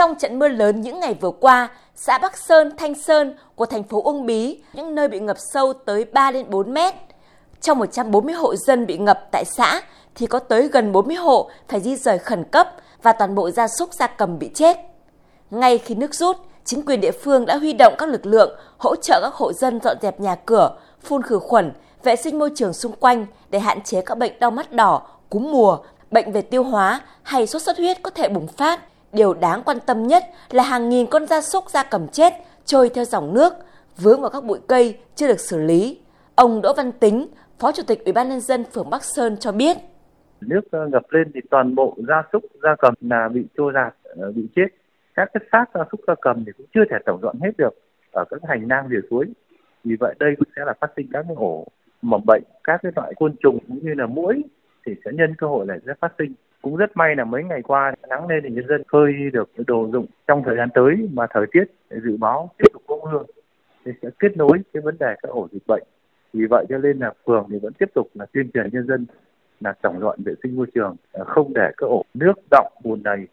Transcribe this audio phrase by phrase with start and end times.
[0.00, 3.82] Trong trận mưa lớn những ngày vừa qua, xã Bắc Sơn, Thanh Sơn của thành
[3.82, 6.94] phố Uông Bí, những nơi bị ngập sâu tới 3 đến 4 mét.
[7.60, 9.80] Trong 140 hộ dân bị ngập tại xã
[10.14, 12.68] thì có tới gần 40 hộ phải di rời khẩn cấp
[13.02, 14.76] và toàn bộ gia súc gia cầm bị chết.
[15.50, 18.96] Ngay khi nước rút, chính quyền địa phương đã huy động các lực lượng hỗ
[18.96, 21.72] trợ các hộ dân dọn dẹp nhà cửa, phun khử khuẩn,
[22.02, 25.52] vệ sinh môi trường xung quanh để hạn chế các bệnh đau mắt đỏ, cúm
[25.52, 25.78] mùa,
[26.10, 28.80] bệnh về tiêu hóa hay sốt xuất huyết có thể bùng phát.
[29.12, 32.32] Điều đáng quan tâm nhất là hàng nghìn con gia súc gia cầm chết
[32.64, 33.52] trôi theo dòng nước,
[33.98, 35.98] vướng vào các bụi cây chưa được xử lý.
[36.34, 37.26] Ông Đỗ Văn Tính,
[37.58, 39.76] Phó Chủ tịch Ủy ban nhân dân phường Bắc Sơn cho biết.
[40.40, 40.60] Nước
[40.90, 44.48] ngập lên thì toàn bộ gia súc gia cầm là bị trôi giạt, ờ, bị
[44.56, 44.66] chết.
[45.14, 47.74] Các cái xác gia súc gia cầm thì cũng chưa thể tổng dọn hết được
[48.12, 49.26] ở các hành lang rìa suối.
[49.84, 51.66] Vì vậy đây cũng sẽ là phát sinh các cái ổ
[52.02, 54.42] mầm bệnh, các cái loại côn trùng cũng như là muỗi
[54.86, 57.62] thì sẽ nhân cơ hội này sẽ phát sinh cũng rất may là mấy ngày
[57.62, 61.26] qua nắng lên thì nhân dân phơi được đồ dụng trong thời gian tới mà
[61.30, 63.22] thời tiết dự báo tiếp tục có mưa
[63.84, 65.82] thì sẽ kết nối cái vấn đề các ổ dịch bệnh
[66.32, 69.06] vì vậy cho nên là phường thì vẫn tiếp tục là tuyên truyền nhân dân
[69.60, 73.02] là tổng dọn vệ sinh môi trường à, không để các ổ nước động bùn
[73.02, 73.26] đầy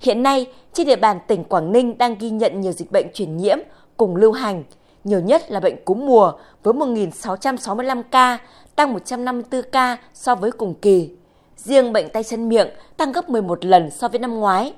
[0.00, 3.36] Hiện nay, trên địa bàn tỉnh Quảng Ninh đang ghi nhận nhiều dịch bệnh truyền
[3.36, 3.58] nhiễm
[3.96, 4.62] cùng lưu hành.
[5.04, 6.32] Nhiều nhất là bệnh cúm mùa
[6.62, 8.38] với 1.665 ca,
[8.76, 11.10] tăng 154 ca so với cùng kỳ.
[11.56, 14.74] Riêng bệnh tay chân miệng tăng gấp 11 lần so với năm ngoái.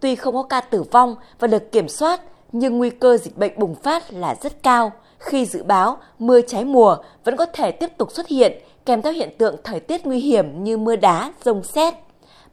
[0.00, 2.20] Tuy không có ca tử vong và được kiểm soát,
[2.52, 6.64] nhưng nguy cơ dịch bệnh bùng phát là rất cao khi dự báo mưa trái
[6.64, 8.52] mùa vẫn có thể tiếp tục xuất hiện
[8.86, 11.94] kèm theo hiện tượng thời tiết nguy hiểm như mưa đá, rông xét.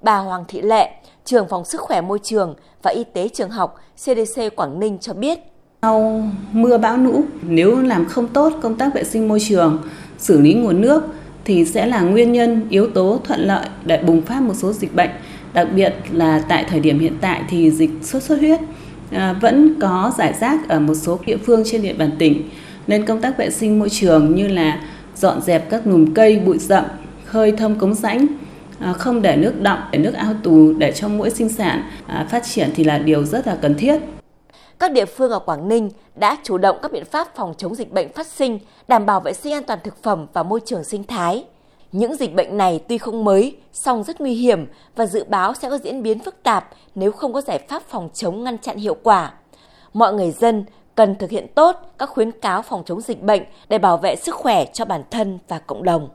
[0.02, 0.92] Bà Hoàng Thị Lệ,
[1.26, 5.14] trưởng phòng sức khỏe môi trường và y tế trường học CDC Quảng Ninh cho
[5.14, 5.40] biết.
[5.82, 9.82] Sau mưa bão lũ, nếu làm không tốt công tác vệ sinh môi trường,
[10.18, 11.04] xử lý nguồn nước
[11.46, 14.96] thì sẽ là nguyên nhân yếu tố thuận lợi để bùng phát một số dịch
[14.96, 15.10] bệnh.
[15.54, 18.60] Đặc biệt là tại thời điểm hiện tại thì dịch sốt xuất huyết
[19.12, 22.50] à, vẫn có giải rác ở một số địa phương trên địa bàn tỉnh.
[22.88, 24.80] Nên công tác vệ sinh môi trường như là
[25.16, 26.84] dọn dẹp các lùm cây, bụi rậm,
[27.26, 28.28] khơi thông cống rãnh,
[28.80, 32.28] à, không để nước đọng, để nước ao tù để cho mũi sinh sản à,
[32.30, 34.00] phát triển thì là điều rất là cần thiết
[34.80, 37.92] các địa phương ở Quảng Ninh đã chủ động các biện pháp phòng chống dịch
[37.92, 41.04] bệnh phát sinh, đảm bảo vệ sinh an toàn thực phẩm và môi trường sinh
[41.04, 41.46] thái.
[41.92, 45.70] Những dịch bệnh này tuy không mới, song rất nguy hiểm và dự báo sẽ
[45.70, 48.98] có diễn biến phức tạp nếu không có giải pháp phòng chống ngăn chặn hiệu
[49.04, 49.34] quả.
[49.94, 50.66] Mọi người dân
[50.96, 54.36] cần thực hiện tốt các khuyến cáo phòng chống dịch bệnh để bảo vệ sức
[54.36, 56.10] khỏe cho bản thân và cộng đồng.